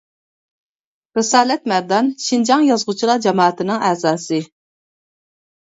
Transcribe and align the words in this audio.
رىسالەت 1.19 1.69
مەردان 1.73 2.09
شىنجاڭ 2.29 2.65
يازغۇچىلار 2.71 3.23
جامائىتىنىڭ 3.29 3.87
ئەزاسى. 3.91 4.43